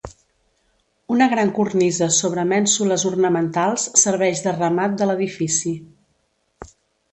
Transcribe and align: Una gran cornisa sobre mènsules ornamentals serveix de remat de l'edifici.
Una 1.15 1.27
gran 1.33 1.51
cornisa 1.57 2.07
sobre 2.21 2.45
mènsules 2.53 3.05
ornamentals 3.11 3.87
serveix 4.07 4.43
de 4.49 4.57
remat 4.59 4.99
de 5.03 5.11
l'edifici. 5.11 5.77